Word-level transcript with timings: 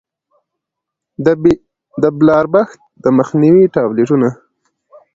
د 2.01 2.03
بلاربښت 2.17 2.79
د 3.03 3.05
مخنيوي 3.17 3.65
ټابليټونه 3.75 4.29